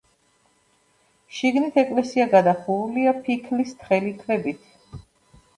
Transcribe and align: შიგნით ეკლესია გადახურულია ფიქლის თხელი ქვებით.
შიგნით 1.39 1.77
ეკლესია 1.83 2.27
გადახურულია 2.33 3.13
ფიქლის 3.29 3.77
თხელი 3.83 4.15
ქვებით. 4.23 4.65